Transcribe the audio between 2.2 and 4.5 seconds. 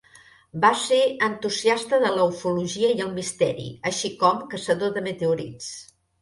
ufologia i el misteri, així com